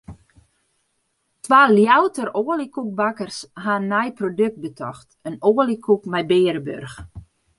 [1.43, 6.95] Twa Ljouwerter oaljekoekbakkers hawwe in nij produkt betocht: in oaljekoek mei bearenburch.